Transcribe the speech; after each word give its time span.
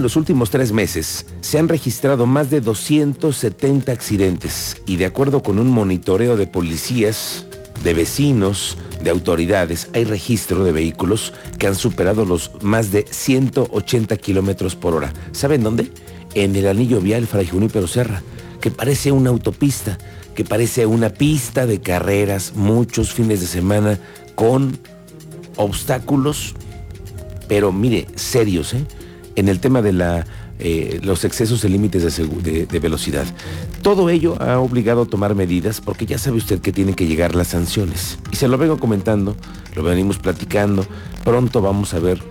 En 0.00 0.04
los 0.04 0.16
últimos 0.16 0.48
tres 0.48 0.72
meses 0.72 1.26
se 1.42 1.58
han 1.58 1.68
registrado 1.68 2.24
más 2.24 2.48
de 2.48 2.62
270 2.62 3.92
accidentes 3.92 4.80
y 4.86 4.96
de 4.96 5.04
acuerdo 5.04 5.42
con 5.42 5.58
un 5.58 5.68
monitoreo 5.68 6.38
de 6.38 6.46
policías, 6.46 7.44
de 7.84 7.92
vecinos, 7.92 8.78
de 9.04 9.10
autoridades, 9.10 9.90
hay 9.92 10.04
registro 10.04 10.64
de 10.64 10.72
vehículos 10.72 11.34
que 11.58 11.66
han 11.66 11.74
superado 11.74 12.24
los 12.24 12.50
más 12.62 12.92
de 12.92 13.04
180 13.10 14.16
kilómetros 14.16 14.74
por 14.74 14.94
hora. 14.94 15.12
¿Saben 15.32 15.62
dónde? 15.62 15.92
En 16.32 16.56
el 16.56 16.66
anillo 16.66 17.02
vial 17.02 17.26
Fray 17.26 17.48
Junípero 17.48 17.86
Serra, 17.86 18.22
que 18.62 18.70
parece 18.70 19.12
una 19.12 19.28
autopista, 19.28 19.98
que 20.34 20.46
parece 20.46 20.86
una 20.86 21.10
pista 21.10 21.66
de 21.66 21.82
carreras, 21.82 22.54
muchos 22.56 23.12
fines 23.12 23.42
de 23.42 23.46
semana 23.46 23.98
con 24.34 24.78
obstáculos, 25.56 26.54
pero 27.48 27.70
mire, 27.70 28.06
serios, 28.14 28.72
¿eh? 28.72 28.86
En 29.36 29.48
el 29.48 29.60
tema 29.60 29.82
de 29.82 29.92
la, 29.92 30.26
eh, 30.58 31.00
los 31.02 31.24
excesos 31.24 31.62
de 31.62 31.68
límites 31.68 32.16
de, 32.16 32.66
de, 32.66 32.78
velocidad. 32.78 33.26
Todo 33.82 34.10
ello 34.10 34.40
ha 34.42 34.58
obligado 34.58 35.02
a 35.02 35.06
tomar 35.06 35.34
medidas 35.34 35.80
porque 35.80 36.06
ya 36.06 36.18
sabe 36.18 36.36
usted 36.36 36.60
que 36.60 36.72
tienen 36.72 36.94
que 36.94 37.06
llegar 37.06 37.34
las 37.34 37.48
sanciones. 37.48 38.18
Y 38.30 38.36
se 38.36 38.48
lo 38.48 38.58
vengo 38.58 38.78
comentando, 38.78 39.36
lo 39.74 39.82
venimos 39.82 40.18
platicando. 40.18 40.86
Pronto 41.24 41.62
vamos 41.62 41.94
a 41.94 41.98
ver 41.98 42.22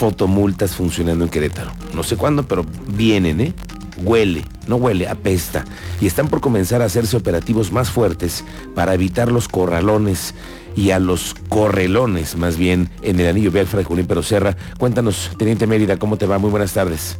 fotomultas 0.00 0.74
funcionando 0.74 1.24
en 1.24 1.30
Querétaro. 1.30 1.72
No 1.94 2.02
sé 2.02 2.16
cuándo, 2.16 2.44
pero 2.44 2.64
vienen, 2.88 3.40
¿eh? 3.40 3.54
Huele, 4.02 4.44
no 4.66 4.76
huele, 4.76 5.06
apesta. 5.08 5.64
Y 6.00 6.06
están 6.06 6.28
por 6.28 6.40
comenzar 6.40 6.80
a 6.80 6.86
hacerse 6.86 7.18
operativos 7.18 7.70
más 7.70 7.90
fuertes 7.90 8.44
para 8.74 8.94
evitar 8.94 9.30
los 9.30 9.46
corralones 9.46 10.34
y 10.80 10.92
a 10.92 10.98
los 10.98 11.34
correlones, 11.50 12.36
más 12.36 12.56
bien, 12.56 12.88
en 13.02 13.20
el 13.20 13.26
anillo 13.26 13.50
vial 13.50 13.66
Fray 13.66 13.84
Pero 14.08 14.22
Serra. 14.22 14.56
Cuéntanos, 14.78 15.30
Teniente 15.36 15.66
Mérida, 15.66 15.98
¿cómo 15.98 16.16
te 16.16 16.24
va? 16.24 16.38
Muy 16.38 16.50
buenas 16.50 16.72
tardes. 16.72 17.18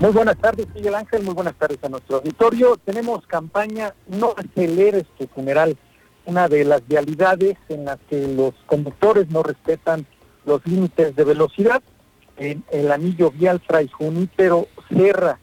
Muy 0.00 0.12
buenas 0.12 0.38
tardes, 0.38 0.66
Miguel 0.74 0.94
Ángel. 0.94 1.22
Muy 1.24 1.34
buenas 1.34 1.54
tardes 1.56 1.78
a 1.82 1.90
nuestro 1.90 2.16
auditorio. 2.16 2.78
Tenemos 2.82 3.26
campaña 3.26 3.92
No 4.08 4.34
aceleres 4.34 5.04
tu 5.18 5.26
funeral, 5.26 5.76
una 6.24 6.48
de 6.48 6.64
las 6.64 6.88
vialidades 6.88 7.58
en 7.68 7.84
las 7.84 7.98
que 8.08 8.26
los 8.28 8.54
conductores 8.64 9.28
no 9.28 9.42
respetan 9.42 10.06
los 10.46 10.66
límites 10.66 11.14
de 11.16 11.24
velocidad. 11.24 11.82
En 12.38 12.64
el 12.72 12.92
anillo 12.92 13.30
vial 13.30 13.60
Fray 13.66 13.88
Junípero 13.88 14.68
Serra. 14.88 15.38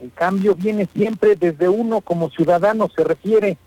El 0.00 0.10
cambio 0.12 0.54
viene 0.54 0.88
siempre 0.94 1.36
desde 1.36 1.68
uno 1.68 2.00
como 2.00 2.30
ciudadano, 2.30 2.88
se 2.96 3.04
refiere 3.04 3.58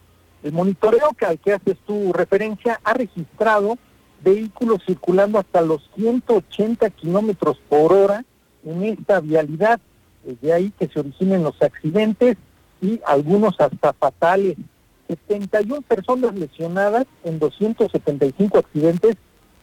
el 0.47 0.53
monitoreo 0.53 1.09
que 1.17 1.25
al 1.25 1.39
que 1.39 1.53
haces 1.53 1.77
tu 1.85 2.13
referencia 2.13 2.79
ha 2.83 2.93
registrado 2.93 3.77
vehículos 4.23 4.81
circulando 4.85 5.39
hasta 5.39 5.61
los 5.61 5.89
180 5.95 6.89
kilómetros 6.91 7.59
por 7.67 7.91
hora 7.93 8.23
en 8.65 8.83
esta 8.83 9.19
vialidad. 9.19 9.79
De 10.23 10.53
ahí 10.53 10.71
que 10.79 10.87
se 10.87 10.99
originen 10.99 11.43
los 11.43 11.61
accidentes 11.61 12.37
y 12.81 13.01
algunos 13.05 13.59
hasta 13.59 13.93
fatales. 13.93 14.55
71 15.07 15.81
personas 15.81 16.33
lesionadas 16.35 17.05
en 17.23 17.39
275 17.39 18.57
accidentes 18.57 19.15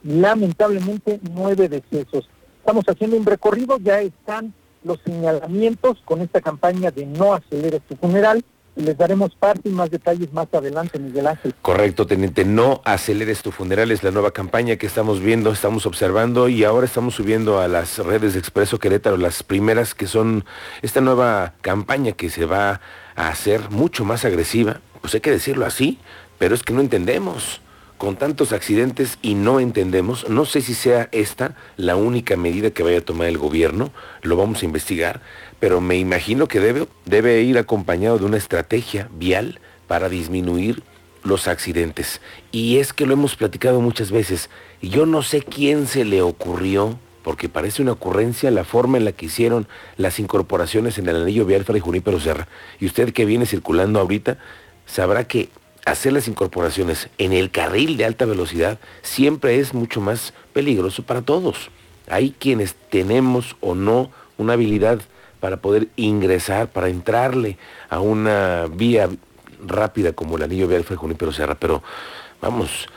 y 0.03 0.13
lamentablemente 0.21 1.21
nueve 1.33 1.69
decesos. 1.69 2.29
Estamos 2.59 2.85
haciendo 2.87 3.17
un 3.17 3.27
recorrido, 3.27 3.79
ya 3.79 4.01
están 4.01 4.55
los 4.83 4.99
señalamientos 5.05 5.99
con 6.05 6.21
esta 6.21 6.41
campaña 6.41 6.91
de 6.91 7.07
no 7.07 7.35
aceleres 7.35 7.81
tu 7.89 7.97
funeral 7.97 8.45
les 8.77 8.97
daremos 8.97 9.35
parte 9.35 9.69
y 9.69 9.73
más 9.73 9.91
detalles 9.91 10.33
más 10.33 10.49
adelante, 10.53 10.99
Miguel 10.99 11.27
Ángel. 11.27 11.55
Correcto, 11.63 12.07
teniente. 12.07 12.45
No 12.45 12.83
aceleres 12.85 13.43
tu 13.43 13.51
funeral, 13.51 13.91
es 13.91 14.03
la 14.03 14.11
nueva 14.11 14.33
campaña 14.33 14.77
que 14.77 14.87
estamos 14.87 15.21
viendo, 15.21 15.53
estamos 15.53 15.87
observando 15.87 16.49
y 16.49 16.65
ahora 16.65 16.87
estamos 16.87 17.15
subiendo 17.15 17.61
a 17.61 17.69
las 17.69 17.99
redes 17.99 18.35
de 18.35 18.41
Expreso 18.41 18.79
Querétaro 18.79 19.17
las 19.17 19.43
primeras 19.43 19.95
que 19.95 20.07
son 20.07 20.45
esta 20.83 21.01
nueva 21.01 21.55
campaña 21.61 22.13
que 22.13 22.31
se 22.31 22.45
va 22.45 22.81
a 23.17 23.29
hacer 23.29 23.71
mucho 23.71 24.05
más 24.05 24.25
agresiva. 24.25 24.81
Pues 25.01 25.15
hay 25.15 25.21
que 25.21 25.31
decirlo 25.31 25.67
así, 25.67 25.99
pero 26.39 26.55
es 26.55 26.63
que 26.63 26.73
no 26.73 26.81
entendemos 26.81 27.61
con 28.05 28.17
tantos 28.17 28.53
accidentes 28.53 29.17
y 29.23 29.35
no 29.35 29.61
entendemos, 29.61 30.29
no 30.29 30.45
sé 30.45 30.61
si 30.61 30.75
sea 30.75 31.09
esta 31.11 31.57
la 31.79 31.97
única 31.97 32.37
medida 32.37 32.71
que 32.71 32.83
vaya 32.83 32.99
a 32.99 33.01
tomar 33.01 33.29
el 33.29 33.39
gobierno, 33.39 33.93
lo 34.21 34.37
vamos 34.37 34.61
a 34.61 34.67
investigar, 34.67 35.23
pero 35.59 35.81
me 35.81 35.97
imagino 35.97 36.47
que 36.47 36.61
debe, 36.61 36.87
debe 37.07 37.41
ir 37.41 37.57
acompañado 37.57 38.19
de 38.19 38.27
una 38.27 38.37
estrategia 38.37 39.09
vial 39.15 39.59
para 39.87 40.11
disminuir 40.11 40.83
los 41.23 41.49
accidentes. 41.49 42.21
Y 42.53 42.77
es 42.77 42.93
que 42.93 43.07
lo 43.07 43.15
hemos 43.15 43.37
platicado 43.37 43.81
muchas 43.81 44.11
veces, 44.11 44.51
y 44.83 44.91
yo 44.91 45.07
no 45.07 45.23
sé 45.23 45.41
quién 45.41 45.87
se 45.87 46.05
le 46.05 46.21
ocurrió, 46.21 46.99
porque 47.23 47.49
parece 47.49 47.81
una 47.81 47.93
ocurrencia 47.93 48.51
la 48.51 48.65
forma 48.65 48.99
en 48.99 49.07
la 49.07 49.13
que 49.13 49.25
hicieron 49.25 49.67
las 49.97 50.19
incorporaciones 50.19 50.99
en 50.99 51.09
el 51.09 51.23
anillo 51.23 51.47
vial 51.47 51.65
Fray 51.65 51.81
Junípero 51.81 52.21
Serra. 52.21 52.49
Y 52.81 52.85
usted 52.85 53.15
que 53.15 53.25
viene 53.25 53.47
circulando 53.47 53.99
ahorita, 53.99 54.37
sabrá 54.85 55.25
que 55.25 55.49
hacer 55.85 56.13
las 56.13 56.29
incorporaciones 56.29 57.09
en 57.19 57.33
el 57.33 57.51
carril 57.51 57.97
de 57.97 58.05
alta 58.05 58.25
velocidad 58.25 58.79
siempre 59.03 59.59
es 59.59 59.75
mucho 59.75 60.01
más 60.01 60.33
peligroso 60.53 61.03
para 61.03 61.23
todos. 61.23 61.71
Hay 62.09 62.35
quienes 62.39 62.75
tenemos 62.91 63.57
o 63.61 63.75
no 63.75 64.11
una 64.37 64.55
habilidad 64.55 65.01
para 65.41 65.59
poder 65.59 65.89
ingresar, 65.97 66.69
para 66.69 66.89
entrarle 66.89 67.59
a 67.91 68.01
una 68.01 68.67
vía 68.73 69.11
rápida 69.67 70.13
como 70.13 70.37
el 70.37 70.43
anillo 70.43 70.69
vial 70.69 70.85
Fray 70.85 70.97
Junípero 70.97 71.33
Serra, 71.33 71.55
pero 71.55 71.83
vamos, 72.41 72.89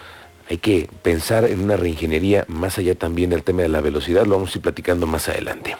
hay 0.50 0.58
que 0.58 0.90
pensar 1.02 1.46
en 1.46 1.62
una 1.62 1.78
reingeniería 1.78 2.46
más 2.47 2.78
allá 2.78 2.96
también 2.96 3.30
del 3.30 3.44
tema 3.44 3.64
de 3.64 3.70
la 3.70 3.81
velocidad, 3.81 4.26
lo 4.26 4.36
vamos 4.36 4.53
a 4.53 4.58
ir 4.58 4.62
platicando 4.62 5.08
más 5.08 5.28
adelante. 5.30 5.76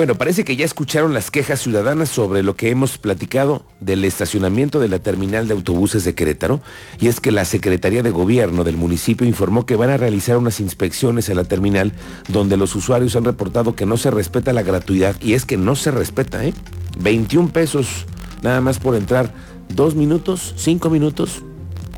Bueno, 0.00 0.14
parece 0.14 0.44
que 0.46 0.56
ya 0.56 0.64
escucharon 0.64 1.12
las 1.12 1.30
quejas 1.30 1.60
ciudadanas 1.60 2.08
sobre 2.08 2.42
lo 2.42 2.56
que 2.56 2.70
hemos 2.70 2.96
platicado 2.96 3.66
del 3.80 4.06
estacionamiento 4.06 4.80
de 4.80 4.88
la 4.88 4.98
terminal 4.98 5.46
de 5.46 5.52
autobuses 5.52 6.04
de 6.04 6.14
Querétaro, 6.14 6.62
y 6.98 7.08
es 7.08 7.20
que 7.20 7.30
la 7.30 7.44
Secretaría 7.44 8.02
de 8.02 8.10
Gobierno 8.10 8.64
del 8.64 8.78
municipio 8.78 9.26
informó 9.26 9.66
que 9.66 9.76
van 9.76 9.90
a 9.90 9.98
realizar 9.98 10.38
unas 10.38 10.58
inspecciones 10.58 11.28
en 11.28 11.36
la 11.36 11.44
terminal 11.44 11.92
donde 12.28 12.56
los 12.56 12.74
usuarios 12.76 13.14
han 13.14 13.24
reportado 13.24 13.76
que 13.76 13.84
no 13.84 13.98
se 13.98 14.10
respeta 14.10 14.54
la 14.54 14.62
gratuidad, 14.62 15.16
y 15.20 15.34
es 15.34 15.44
que 15.44 15.58
no 15.58 15.76
se 15.76 15.90
respeta, 15.90 16.46
¿eh? 16.46 16.54
21 16.98 17.50
pesos 17.50 18.06
nada 18.40 18.62
más 18.62 18.78
por 18.78 18.96
entrar, 18.96 19.34
dos 19.68 19.96
minutos, 19.96 20.54
cinco 20.56 20.88
minutos, 20.88 21.42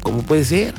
¿cómo 0.02 0.22
puede 0.22 0.44
ser? 0.44 0.74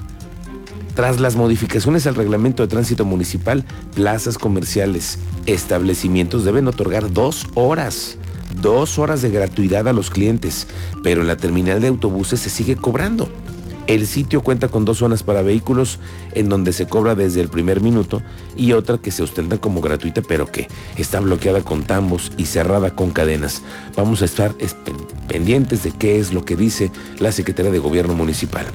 Tras 0.95 1.19
las 1.19 1.35
modificaciones 1.35 2.05
al 2.05 2.13
reglamento 2.13 2.61
de 2.61 2.69
tránsito 2.69 3.03
municipal, 3.03 3.65
plazas 3.95 4.37
comerciales, 4.37 5.17
establecimientos 5.47 6.45
deben 6.45 6.67
otorgar 6.67 7.11
dos 7.11 7.47
horas, 7.55 8.17
dos 8.61 8.99
horas 8.99 9.23
de 9.23 9.31
gratuidad 9.31 9.87
a 9.87 9.93
los 9.93 10.11
clientes, 10.11 10.67
pero 11.01 11.21
en 11.21 11.27
la 11.27 11.37
terminal 11.37 11.81
de 11.81 11.87
autobuses 11.87 12.41
se 12.41 12.51
sigue 12.51 12.75
cobrando. 12.75 13.27
El 13.87 14.05
sitio 14.05 14.41
cuenta 14.41 14.69
con 14.69 14.85
dos 14.85 14.99
zonas 14.99 15.23
para 15.23 15.41
vehículos 15.41 15.99
en 16.33 16.47
donde 16.47 16.71
se 16.71 16.87
cobra 16.87 17.15
desde 17.15 17.41
el 17.41 17.49
primer 17.49 17.81
minuto 17.81 18.21
y 18.55 18.73
otra 18.73 18.99
que 18.99 19.11
se 19.11 19.23
ostenta 19.23 19.57
como 19.57 19.81
gratuita 19.81 20.21
pero 20.21 20.49
que 20.49 20.69
está 20.95 21.19
bloqueada 21.19 21.61
con 21.63 21.83
tambos 21.83 22.31
y 22.37 22.45
cerrada 22.45 22.95
con 22.95 23.11
cadenas. 23.11 23.61
Vamos 23.97 24.21
a 24.21 24.25
estar 24.25 24.55
pendientes 25.27 25.83
de 25.83 25.91
qué 25.91 26.19
es 26.19 26.33
lo 26.33 26.45
que 26.45 26.55
dice 26.55 26.91
la 27.19 27.33
Secretaría 27.33 27.71
de 27.71 27.79
Gobierno 27.79 28.13
Municipal. 28.13 28.67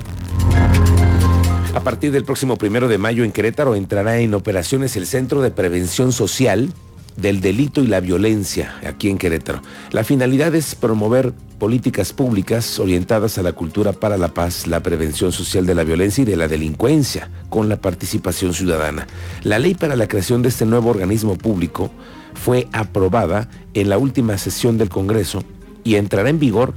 A 1.75 1.81
partir 1.81 2.13
del 2.13 2.25
próximo 2.25 2.57
primero 2.57 2.89
de 2.89 2.99
mayo 2.99 3.25
en 3.25 3.33
Querétaro 3.33 3.75
entrará 3.75 4.19
en 4.19 4.35
operaciones 4.35 4.97
el 4.97 5.07
Centro 5.07 5.43
de 5.43 5.51
Prevención 5.51 6.13
Social 6.13 6.73
del 7.17 7.41
Delito 7.41 7.83
y 7.83 7.87
la 7.87 8.01
Violencia 8.01 8.75
aquí 8.87 9.11
en 9.11 9.19
Querétaro. 9.19 9.61
La 9.91 10.03
finalidad 10.03 10.55
es 10.55 10.75
promover 10.75 11.33
políticas 11.59 12.13
públicas 12.13 12.79
orientadas 12.79 13.37
a 13.37 13.43
la 13.43 13.53
cultura 13.53 13.93
para 13.93 14.17
la 14.17 14.29
paz, 14.29 14.67
la 14.67 14.81
prevención 14.83 15.31
social 15.31 15.67
de 15.67 15.75
la 15.75 15.85
violencia 15.85 16.23
y 16.23 16.25
de 16.25 16.37
la 16.37 16.49
delincuencia 16.49 17.31
con 17.51 17.69
la 17.69 17.77
participación 17.77 18.55
ciudadana. 18.55 19.07
La 19.43 19.59
ley 19.59 19.75
para 19.75 19.95
la 19.95 20.09
creación 20.09 20.43
de 20.43 20.49
este 20.49 20.65
nuevo 20.65 20.91
organismo 20.91 21.37
público 21.37 21.91
fue 22.35 22.67
aprobada 22.73 23.51
en 23.75 23.89
la 23.89 23.99
última 23.99 24.39
sesión 24.39 24.79
del 24.79 24.89
Congreso 24.89 25.45
y 25.85 25.97
entrará 25.97 26.31
en 26.31 26.39
vigor 26.39 26.75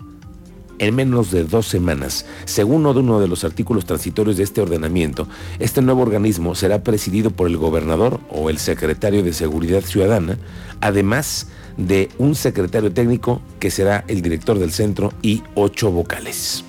en 0.81 0.95
menos 0.95 1.29
de 1.31 1.45
dos 1.45 1.67
semanas. 1.67 2.25
Según 2.45 2.85
uno 2.87 3.19
de 3.19 3.27
los 3.27 3.43
artículos 3.43 3.85
transitorios 3.85 4.35
de 4.35 4.43
este 4.43 4.61
ordenamiento, 4.61 5.27
este 5.59 5.81
nuevo 5.81 6.01
organismo 6.01 6.55
será 6.55 6.83
presidido 6.83 7.29
por 7.29 7.47
el 7.47 7.57
gobernador 7.57 8.19
o 8.31 8.49
el 8.49 8.57
secretario 8.57 9.21
de 9.21 9.31
Seguridad 9.31 9.81
Ciudadana, 9.81 10.37
además 10.81 11.47
de 11.77 12.09
un 12.17 12.33
secretario 12.33 12.91
técnico 12.91 13.41
que 13.59 13.69
será 13.69 14.03
el 14.07 14.23
director 14.23 14.57
del 14.57 14.71
centro 14.71 15.13
y 15.21 15.43
ocho 15.53 15.91
vocales. 15.91 16.65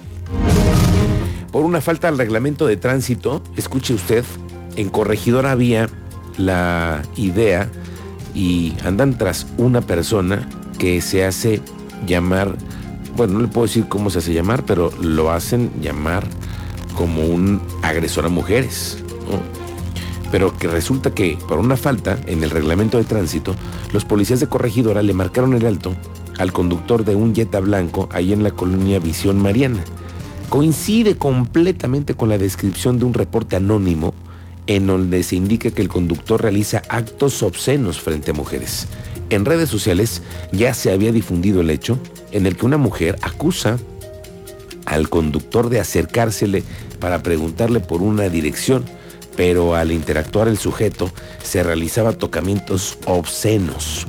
Por 1.51 1.65
una 1.65 1.81
falta 1.81 2.09
al 2.09 2.19
reglamento 2.19 2.67
de 2.67 2.77
tránsito, 2.77 3.43
escuche 3.57 3.95
usted, 3.95 4.25
en 4.77 4.91
Corregidor 4.91 5.47
había 5.47 5.89
la 6.37 7.03
idea 7.17 7.71
y 8.35 8.75
andan 8.85 9.17
tras 9.17 9.47
una 9.57 9.81
persona 9.81 10.49
que 10.79 11.01
se 11.01 11.25
hace 11.25 11.63
llamar 12.07 12.57
bueno, 13.17 13.35
no 13.35 13.41
le 13.41 13.49
puedo 13.49 13.67
decir 13.67 13.89
cómo 13.89 14.11
se 14.11 14.19
hace 14.19 14.33
llamar, 14.33 14.65
pero 14.65 14.91
lo 15.01 15.31
hacen 15.31 15.71
llamar 15.81 16.27
como 16.95 17.25
un 17.25 17.61
agresor 17.83 18.27
a 18.27 18.29
mujeres. 18.29 18.99
pero 20.31 20.57
que 20.57 20.67
resulta 20.67 21.13
que 21.13 21.37
por 21.47 21.59
una 21.59 21.77
falta 21.77 22.19
en 22.27 22.43
el 22.43 22.51
reglamento 22.51 22.97
de 22.97 23.05
tránsito, 23.05 23.55
los 23.93 24.07
policías 24.07 24.41
de 24.41 24.47
corregidora 24.47 25.03
le 25.03 25.13
marcaron 25.13 25.53
el 25.53 25.67
alto 25.67 25.95
al 26.39 26.53
conductor 26.53 27.05
de 27.05 27.15
un 27.15 27.35
Jetta 27.35 27.61
blanco 27.61 28.09
ahí 28.13 28.33
en 28.33 28.43
la 28.43 28.51
colonia 28.51 28.99
Visión 28.99 29.39
Mariana. 29.39 29.85
Coincide 30.49 31.17
completamente 31.17 32.15
con 32.15 32.31
la 32.31 32.39
descripción 32.39 32.99
de 32.99 33.05
un 33.05 33.13
reporte 33.13 33.57
anónimo 33.57 34.15
en 34.67 34.87
donde 34.87 35.23
se 35.23 35.37
indica 35.37 35.71
que 35.71 35.83
el 35.83 35.89
conductor 35.89 36.41
realiza 36.41 36.83
actos 36.89 37.43
obscenos 37.43 38.01
frente 38.01 38.31
a 38.31 38.35
mujeres. 38.35 38.87
En 39.33 39.47
redes 39.47 39.71
sociales 39.71 40.21
ya 40.53 40.75
se 40.75 40.93
había 40.93 41.11
difundido 41.11 41.63
el 41.63 41.71
hecho 41.71 41.99
en 42.33 42.45
el 42.45 42.55
que 42.55 42.67
una 42.67 42.77
mujer 42.77 43.17
acusa 43.23 43.79
al 44.85 45.09
conductor 45.09 45.71
de 45.71 45.81
acercársele 45.81 46.63
para 47.01 47.23
preguntarle 47.23 47.81
por 47.81 48.03
una 48.03 48.29
dirección, 48.29 48.85
pero 49.35 49.75
al 49.75 49.91
interactuar 49.91 50.49
el 50.49 50.59
sujeto 50.59 51.11
se 51.43 51.63
realizaba 51.63 52.13
tocamientos 52.13 52.99
obscenos, 53.07 54.07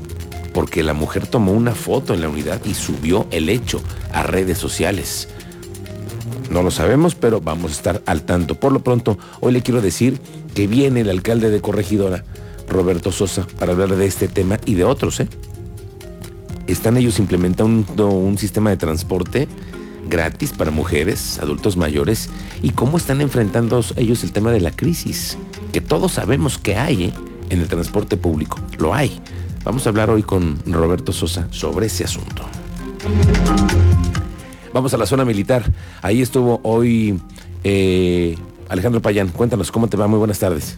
porque 0.54 0.84
la 0.84 0.94
mujer 0.94 1.26
tomó 1.26 1.54
una 1.54 1.74
foto 1.74 2.14
en 2.14 2.19
la 2.19 2.28
unidad 2.28 2.60
y 2.66 2.74
subió 2.74 3.26
el 3.31 3.48
hecho 3.48 3.81
a 4.12 4.24
redes 4.24 4.58
sociales. 4.58 5.30
No 6.50 6.64
lo 6.64 6.69
sabemos, 6.69 7.16
pero 7.16 7.40
vamos 7.40 7.72
a 7.72 7.76
estar 7.76 8.02
al 8.08 8.24
tanto. 8.24 8.56
Por 8.56 8.74
lo 8.74 8.84
pronto, 8.84 9.18
hoy 9.40 9.54
le 9.54 9.62
quiero 9.62 9.81
decir 9.81 10.19
que 10.54 10.68
viene 10.68 11.00
el 11.00 11.10
alcalde 11.10 11.50
de 11.50 11.62
Corregidora, 11.62 12.26
Roberto 12.68 13.12
Sosa, 13.12 13.45
para 13.60 13.74
hablar 13.74 13.95
de 13.95 14.06
este 14.06 14.27
tema 14.27 14.60
y 14.65 14.75
de 14.75 14.83
otros. 14.83 15.19
¿eh? 15.19 15.27
Están 16.68 16.98
ellos 16.98 17.19
implementando 17.19 18.10
un 18.10 18.38
sistema 18.38 18.69
de 18.69 18.77
transporte 18.77 19.48
gratis 20.10 20.51
para 20.51 20.71
mujeres, 20.71 21.39
adultos 21.39 21.77
mayores, 21.77 22.30
y 22.62 22.71
cómo 22.71 22.98
están 22.98 23.21
enfrentando 23.21 23.83
ellos 23.95 24.24
el 24.24 24.31
tema 24.31 24.51
de 24.51 24.60
la 24.60 24.71
crisis, 24.71 25.38
que 25.71 25.81
todos 25.81 26.13
sabemos 26.13 26.57
que 26.57 26.75
hay 26.75 27.06
¿eh? 27.06 27.13
en 27.50 27.62
el 27.62 27.68
transporte 27.68 28.18
público, 28.18 28.60
lo 28.77 28.94
hay. 28.94 29.19
Vamos 29.63 29.86
a 29.86 29.89
hablar 29.89 30.09
hoy 30.09 30.24
con 30.24 30.59
Roberto 30.66 31.13
Sosa 31.13 31.48
sobre 31.51 31.86
ese 31.86 32.04
asunto. 32.04 32.44
Vamos 34.74 34.94
a 34.94 34.98
la 34.98 35.06
zona 35.06 35.24
militar. 35.24 35.63
Ahí 36.01 36.21
estuvo 36.21 36.59
hoy 36.63 37.19
eh, 37.63 38.36
Alejandro 38.68 39.01
Payán. 39.01 39.30
Cuéntanos, 39.30 39.71
¿cómo 39.71 39.88
te 39.88 39.95
va? 39.95 40.07
Muy 40.07 40.19
buenas 40.19 40.39
tardes. 40.39 40.77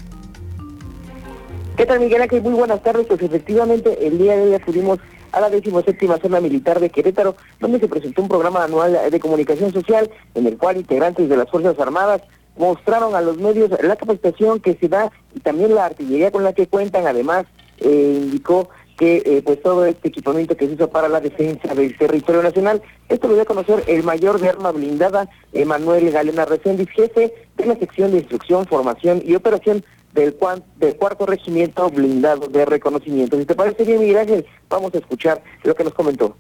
¿Qué 1.78 1.86
tal, 1.86 2.00
Miguel 2.00 2.22
Ángel? 2.22 2.42
Muy 2.42 2.54
buenas 2.54 2.82
tardes. 2.84 3.06
Pues 3.06 3.22
efectivamente, 3.22 4.08
el 4.08 4.18
día 4.18 4.38
de 4.38 4.44
hoy 4.44 4.54
acudimos 4.54 4.98
a 5.34 5.42
la 5.42 5.50
17 5.50 6.08
zona 6.22 6.40
militar 6.40 6.80
de 6.80 6.90
Querétaro, 6.90 7.36
donde 7.60 7.82
se 7.82 7.90
presentó 7.90 8.22
un 8.22 8.30
programa 8.30 8.64
anual 8.64 8.98
de 9.12 9.20
comunicación 9.20 9.74
social 9.74 10.10
en 10.36 10.48
el 10.48 10.58
cual 10.58 10.78
integrantes 10.78 11.28
de 11.28 11.36
las 11.36 11.50
Fuerzas 11.50 11.78
Armadas 11.78 12.22
mostraron 12.56 13.14
a 13.14 13.20
los 13.20 13.38
medios 13.38 13.72
la 13.84 13.98
capacitación 13.98 14.62
que 14.62 14.76
se 14.76 14.88
da 14.88 15.12
y 15.34 15.42
también 15.42 15.76
la 15.76 15.88
artillería 15.88 16.32
con 16.32 16.46
la 16.46 16.54
que 16.54 16.68
cuentan. 16.68 17.08
Además, 17.08 17.46
eh, 17.80 18.22
indicó 18.24 18.70
que 18.98 19.22
eh, 19.26 19.42
pues 19.44 19.62
todo 19.62 19.86
este 19.86 20.08
equipamiento 20.08 20.56
que 20.56 20.68
se 20.68 20.76
hizo 20.76 20.90
para 20.90 21.10
la 21.10 21.20
defensa 21.20 21.76
del 21.76 21.98
territorio 21.98 22.42
nacional, 22.42 22.82
esto 23.10 23.28
lo 23.28 23.34
dio 23.34 23.44
a 23.44 23.48
conocer 23.48 23.84
el 23.88 24.04
mayor 24.04 24.40
de 24.40 24.48
arma 24.48 24.72
blindada, 24.72 25.28
Emanuel 25.52 26.10
Galena 26.10 26.46
Reséndiz, 26.46 26.88
jefe 26.92 27.34
de 27.58 27.66
la 27.66 27.76
sección 27.76 28.12
de 28.12 28.20
instrucción, 28.20 28.66
formación 28.66 29.22
y 29.26 29.36
operación 29.36 29.84
del, 30.16 30.36
del 30.78 30.96
cuarto 30.96 31.26
regimiento 31.26 31.90
blindado 31.90 32.48
de 32.48 32.66
reconocimiento. 32.66 33.38
Si 33.38 33.46
te 33.46 33.54
parece 33.54 33.84
bien, 33.84 34.00
Miguel 34.00 34.18
Ángel, 34.18 34.46
vamos 34.70 34.94
a 34.96 34.98
escuchar 34.98 35.44
lo 35.64 35.76
que 35.76 35.84
nos 35.84 35.94
comentó. 35.94 36.36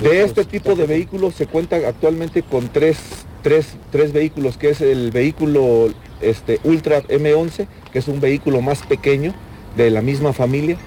De 0.00 0.22
este 0.22 0.44
tipo 0.44 0.74
de 0.74 0.86
vehículos 0.86 1.34
se 1.34 1.46
cuenta 1.46 1.76
actualmente 1.76 2.42
con 2.42 2.68
tres, 2.68 2.98
tres, 3.42 3.76
tres 3.90 4.12
vehículos, 4.12 4.56
que 4.56 4.70
es 4.70 4.80
el 4.80 5.10
vehículo 5.10 5.90
este, 6.20 6.60
Ultra 6.64 7.02
M11, 7.02 7.66
que 7.92 7.98
es 7.98 8.08
un 8.08 8.20
vehículo 8.20 8.62
más 8.62 8.82
pequeño 8.86 9.34
de 9.76 9.90
la 9.90 10.00
misma 10.00 10.32
familia, 10.32 10.78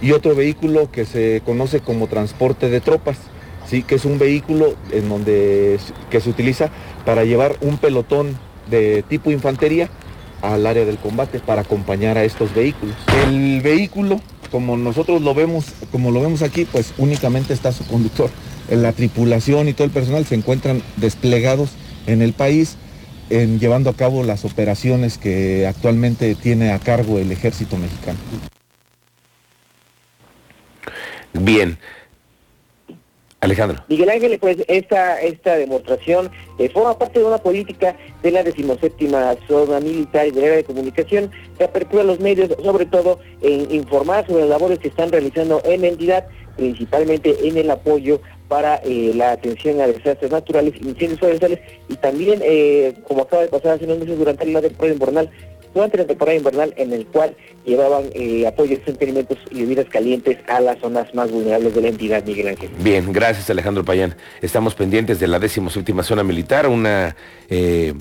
y 0.00 0.12
otro 0.12 0.34
vehículo 0.34 0.90
que 0.90 1.04
se 1.04 1.42
conoce 1.44 1.80
como 1.80 2.08
transporte 2.08 2.70
de 2.70 2.80
tropas, 2.80 3.18
¿sí? 3.66 3.82
que 3.82 3.96
es 3.96 4.04
un 4.06 4.18
vehículo 4.18 4.74
en 4.92 5.08
donde, 5.08 5.78
que 6.10 6.20
se 6.20 6.30
utiliza 6.30 6.70
para 7.04 7.24
llevar 7.24 7.56
un 7.60 7.76
pelotón 7.76 8.38
de 8.70 9.02
tipo 9.02 9.30
infantería 9.30 9.90
al 10.52 10.66
área 10.66 10.84
del 10.84 10.98
combate 10.98 11.40
para 11.40 11.62
acompañar 11.62 12.18
a 12.18 12.24
estos 12.24 12.54
vehículos. 12.54 12.94
El 13.26 13.60
vehículo, 13.60 14.20
como 14.50 14.76
nosotros 14.76 15.22
lo 15.22 15.34
vemos, 15.34 15.66
como 15.90 16.10
lo 16.10 16.20
vemos 16.20 16.42
aquí, 16.42 16.64
pues 16.64 16.92
únicamente 16.98 17.52
está 17.54 17.72
su 17.72 17.86
conductor. 17.86 18.30
La 18.70 18.92
tripulación 18.92 19.68
y 19.68 19.72
todo 19.72 19.84
el 19.84 19.92
personal 19.92 20.24
se 20.24 20.34
encuentran 20.34 20.82
desplegados 20.96 21.70
en 22.06 22.22
el 22.22 22.32
país 22.32 22.76
llevando 23.28 23.90
a 23.90 23.94
cabo 23.94 24.22
las 24.22 24.44
operaciones 24.44 25.18
que 25.18 25.66
actualmente 25.66 26.34
tiene 26.34 26.72
a 26.72 26.78
cargo 26.78 27.18
el 27.18 27.32
ejército 27.32 27.76
mexicano. 27.76 28.18
Bien. 31.32 31.78
Alejandro. 33.44 33.84
Miguel 33.88 34.10
Ángel, 34.10 34.38
pues 34.38 34.58
esta, 34.68 35.20
esta 35.20 35.56
demostración 35.56 36.30
eh, 36.58 36.68
forma 36.68 36.98
parte 36.98 37.20
de 37.20 37.24
una 37.24 37.38
política 37.38 37.96
de 38.22 38.30
la 38.30 38.42
decimoséptima 38.42 39.36
zona 39.46 39.80
militar 39.80 40.26
y 40.26 40.30
de 40.30 40.40
la 40.40 40.56
de 40.56 40.64
comunicación 40.64 41.30
que 41.58 41.64
apertura 41.64 42.04
los 42.04 42.20
medios, 42.20 42.50
sobre 42.62 42.86
todo 42.86 43.18
en 43.42 43.70
informar 43.72 44.26
sobre 44.26 44.42
las 44.42 44.50
labores 44.50 44.78
que 44.78 44.88
están 44.88 45.10
realizando 45.10 45.60
en 45.64 45.82
la 45.82 45.88
entidad, 45.88 46.26
principalmente 46.56 47.36
en 47.46 47.56
el 47.56 47.70
apoyo 47.70 48.20
para 48.48 48.76
eh, 48.84 49.12
la 49.14 49.32
atención 49.32 49.80
a 49.80 49.86
desastres 49.86 50.30
naturales, 50.30 50.74
incendios 50.76 51.18
forestales 51.18 51.60
y 51.88 51.96
también, 51.96 52.40
eh, 52.42 52.94
como 53.08 53.22
acaba 53.22 53.42
de 53.42 53.48
pasar 53.48 53.72
hace 53.72 53.84
unos 53.84 53.98
meses 53.98 54.18
durante 54.18 54.46
la 54.46 54.60
temporada 54.60 54.94
invernal, 54.94 55.30
durante 55.74 55.98
la 55.98 56.06
temporada 56.06 56.36
invernal 56.38 56.74
en 56.76 56.92
el 56.92 57.06
cual 57.06 57.36
llevaban 57.64 58.04
eh, 58.14 58.46
apoyos, 58.46 58.80
alimentos 59.00 59.38
y 59.50 59.62
bebidas 59.62 59.86
calientes 59.86 60.38
a 60.46 60.60
las 60.60 60.78
zonas 60.78 61.12
más 61.14 61.30
vulnerables 61.30 61.74
de 61.74 61.80
la 61.80 61.88
entidad, 61.88 62.24
Miguel 62.24 62.48
Ángel. 62.48 62.70
Bien, 62.78 63.12
gracias 63.12 63.50
Alejandro 63.50 63.84
Payán. 63.84 64.14
Estamos 64.40 64.74
pendientes 64.74 65.20
de 65.20 65.28
la 65.28 65.40
última 65.76 66.02
zona 66.02 66.22
militar, 66.22 66.68
una 66.68 67.16
eh, 67.48 67.94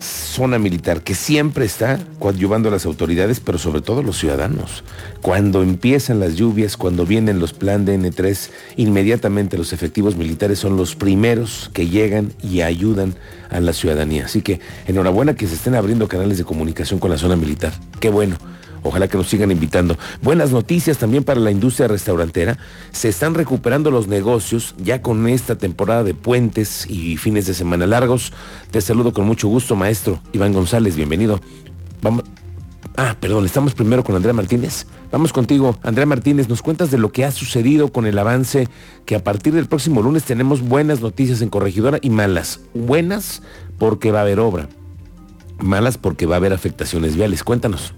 zona 0.00 0.58
militar 0.58 1.02
que 1.02 1.14
siempre 1.14 1.64
está 1.64 1.98
coadyuvando 2.18 2.68
a 2.68 2.72
las 2.72 2.86
autoridades, 2.86 3.40
pero 3.40 3.58
sobre 3.58 3.80
todo 3.80 4.00
a 4.00 4.02
los 4.02 4.18
ciudadanos. 4.18 4.84
Cuando 5.22 5.62
empiezan 5.62 6.20
las 6.20 6.36
lluvias, 6.36 6.76
cuando 6.76 7.04
vienen 7.04 7.40
los 7.40 7.52
plan 7.52 7.84
de 7.84 7.98
N3, 7.98 8.50
inmediatamente 8.76 9.58
los 9.58 9.72
efectivos 9.72 10.16
militares 10.16 10.58
son 10.58 10.76
los 10.76 10.94
primeros 10.94 11.70
que 11.72 11.88
llegan 11.88 12.32
y 12.42 12.60
ayudan 12.60 13.14
a 13.50 13.60
la 13.60 13.72
ciudadanía. 13.72 14.26
Así 14.26 14.42
que 14.42 14.60
enhorabuena 14.86 15.34
que 15.34 15.46
se 15.46 15.54
estén 15.54 15.74
abriendo 15.74 16.08
canales 16.08 16.38
de 16.38 16.44
comunicación 16.44 17.00
con 17.00 17.10
la 17.10 17.18
zona 17.18 17.36
militar. 17.36 17.72
Qué 18.00 18.10
bueno. 18.10 18.36
Ojalá 18.82 19.08
que 19.08 19.16
nos 19.16 19.28
sigan 19.28 19.50
invitando. 19.50 19.96
Buenas 20.22 20.50
noticias 20.50 20.98
también 20.98 21.24
para 21.24 21.40
la 21.40 21.50
industria 21.50 21.88
restaurantera. 21.88 22.58
Se 22.92 23.08
están 23.08 23.34
recuperando 23.34 23.90
los 23.90 24.08
negocios 24.08 24.74
ya 24.78 25.02
con 25.02 25.28
esta 25.28 25.56
temporada 25.56 26.04
de 26.04 26.14
puentes 26.14 26.86
y 26.88 27.16
fines 27.16 27.46
de 27.46 27.54
semana 27.54 27.86
largos. 27.86 28.32
Te 28.70 28.80
saludo 28.80 29.12
con 29.12 29.26
mucho 29.26 29.48
gusto, 29.48 29.76
maestro 29.76 30.20
Iván 30.32 30.52
González. 30.52 30.96
Bienvenido. 30.96 31.40
Vamos. 32.02 32.24
Ah, 32.96 33.16
perdón, 33.20 33.44
estamos 33.44 33.74
primero 33.74 34.02
con 34.02 34.16
Andrea 34.16 34.32
Martínez. 34.32 34.86
Vamos 35.12 35.32
contigo, 35.32 35.78
Andrea 35.84 36.04
Martínez, 36.04 36.48
nos 36.48 36.62
cuentas 36.62 36.90
de 36.90 36.98
lo 36.98 37.12
que 37.12 37.24
ha 37.24 37.30
sucedido 37.30 37.92
con 37.92 38.06
el 38.06 38.18
avance, 38.18 38.68
que 39.06 39.14
a 39.14 39.22
partir 39.22 39.54
del 39.54 39.66
próximo 39.66 40.02
lunes 40.02 40.24
tenemos 40.24 40.62
buenas 40.62 41.00
noticias 41.00 41.40
en 41.40 41.48
Corregidora 41.48 41.98
y 42.02 42.10
malas. 42.10 42.60
Buenas 42.74 43.42
porque 43.78 44.10
va 44.10 44.18
a 44.18 44.22
haber 44.22 44.40
obra, 44.40 44.68
malas 45.60 45.96
porque 45.96 46.26
va 46.26 46.34
a 46.34 46.38
haber 46.38 46.52
afectaciones 46.52 47.14
viales. 47.14 47.44
Cuéntanos. 47.44 47.94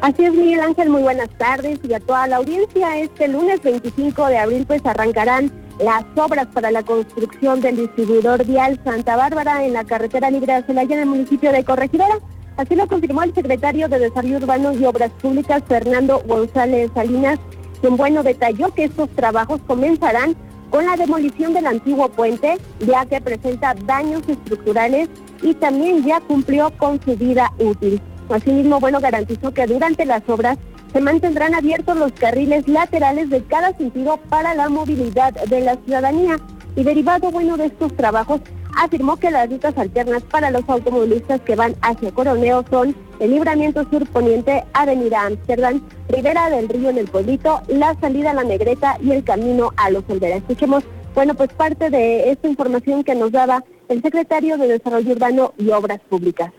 Así 0.00 0.24
es, 0.24 0.32
Miguel 0.32 0.60
Ángel, 0.60 0.90
muy 0.90 1.02
buenas 1.02 1.28
tardes 1.38 1.80
y 1.82 1.92
a 1.92 1.98
toda 1.98 2.28
la 2.28 2.36
audiencia. 2.36 2.98
Este 3.00 3.26
lunes 3.26 3.60
25 3.62 4.26
de 4.26 4.38
abril 4.38 4.64
pues 4.64 4.80
arrancarán 4.86 5.50
las 5.80 6.04
obras 6.14 6.46
para 6.46 6.70
la 6.70 6.84
construcción 6.84 7.60
del 7.60 7.78
distribuidor 7.78 8.46
vial 8.46 8.80
Santa 8.84 9.16
Bárbara 9.16 9.64
en 9.64 9.72
la 9.72 9.82
carretera 9.82 10.30
libre 10.30 10.54
de 10.54 10.62
Celaya 10.62 10.94
en 10.94 11.02
el 11.02 11.08
municipio 11.08 11.50
de 11.50 11.64
Corregidora. 11.64 12.20
Así 12.56 12.76
lo 12.76 12.86
confirmó 12.86 13.24
el 13.24 13.34
secretario 13.34 13.88
de 13.88 13.98
Desarrollo 13.98 14.36
Urbano 14.36 14.72
y 14.72 14.84
Obras 14.84 15.10
Públicas, 15.20 15.64
Fernando 15.66 16.22
González 16.28 16.92
Salinas, 16.94 17.40
quien 17.80 17.96
bueno 17.96 18.22
detalló 18.22 18.72
que 18.72 18.84
estos 18.84 19.08
trabajos 19.10 19.60
comenzarán 19.66 20.36
con 20.70 20.86
la 20.86 20.96
demolición 20.96 21.54
del 21.54 21.66
antiguo 21.66 22.08
puente, 22.08 22.56
ya 22.86 23.04
que 23.04 23.20
presenta 23.20 23.74
daños 23.84 24.22
estructurales 24.28 25.08
y 25.42 25.54
también 25.54 26.04
ya 26.04 26.20
cumplió 26.20 26.70
con 26.78 27.00
su 27.02 27.16
vida 27.16 27.52
útil. 27.58 28.00
Asimismo, 28.30 28.78
bueno, 28.80 29.00
garantizó 29.00 29.52
que 29.52 29.66
durante 29.66 30.04
las 30.04 30.22
obras 30.28 30.58
se 30.92 31.00
mantendrán 31.00 31.54
abiertos 31.54 31.96
los 31.96 32.12
carriles 32.12 32.66
laterales 32.68 33.30
de 33.30 33.42
cada 33.44 33.76
sentido 33.76 34.18
para 34.28 34.54
la 34.54 34.68
movilidad 34.68 35.32
de 35.32 35.60
la 35.60 35.76
ciudadanía. 35.76 36.38
Y 36.76 36.84
derivado, 36.84 37.30
bueno, 37.30 37.56
de 37.56 37.66
estos 37.66 37.94
trabajos, 37.96 38.40
afirmó 38.76 39.16
que 39.16 39.30
las 39.30 39.50
rutas 39.50 39.76
alternas 39.76 40.22
para 40.22 40.50
los 40.50 40.68
automovilistas 40.68 41.40
que 41.40 41.56
van 41.56 41.74
hacia 41.82 42.12
Coroneo 42.12 42.64
son 42.70 42.94
el 43.18 43.30
libramiento 43.30 43.84
sur 43.90 44.06
poniente, 44.08 44.64
Avenida 44.72 45.26
Amsterdam, 45.26 45.82
Ribera 46.08 46.50
del 46.50 46.68
Río 46.68 46.90
en 46.90 46.98
el 46.98 47.08
Pueblito, 47.08 47.62
la 47.66 47.96
salida 48.00 48.30
a 48.30 48.34
la 48.34 48.44
Negreta 48.44 48.96
y 49.02 49.10
el 49.10 49.24
camino 49.24 49.72
a 49.76 49.90
los 49.90 50.04
Olvera. 50.08 50.36
Escuchemos, 50.36 50.84
bueno, 51.14 51.34
pues 51.34 51.52
parte 51.52 51.90
de 51.90 52.30
esta 52.30 52.46
información 52.46 53.02
que 53.02 53.16
nos 53.16 53.32
daba 53.32 53.64
el 53.88 54.02
secretario 54.02 54.56
de 54.56 54.68
Desarrollo 54.68 55.12
Urbano 55.12 55.54
y 55.58 55.70
Obras 55.70 56.00
Públicas 56.08 56.52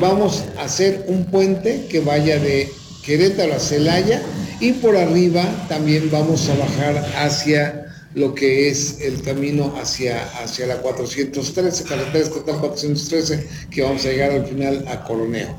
vamos 0.00 0.44
a 0.58 0.64
hacer 0.64 1.04
un 1.08 1.24
puente 1.26 1.86
que 1.88 2.00
vaya 2.00 2.38
de 2.38 2.70
Querétaro 3.04 3.54
a 3.54 3.60
Celaya 3.60 4.22
y 4.60 4.72
por 4.72 4.96
arriba 4.96 5.44
también 5.68 6.10
vamos 6.10 6.48
a 6.48 6.56
bajar 6.56 6.96
hacia 7.16 7.86
lo 8.14 8.34
que 8.34 8.70
es 8.70 8.98
el 9.02 9.20
camino 9.20 9.74
hacia, 9.78 10.24
hacia 10.42 10.66
la 10.66 10.76
413, 10.78 11.84
carretera 11.84 12.24
estatal 12.24 12.58
413, 12.60 13.46
que 13.70 13.82
vamos 13.82 14.06
a 14.06 14.08
llegar 14.08 14.30
al 14.30 14.46
final 14.46 14.84
a 14.88 15.04
Coroneo. 15.04 15.54